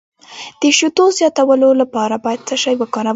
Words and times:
د 0.61 0.63
شیدو 0.77 1.05
زیاتولو 1.17 1.69
لپاره 1.81 2.15
باید 2.25 2.41
څه 2.47 2.55
شی 2.63 2.75
وکاروم؟ 2.81 3.09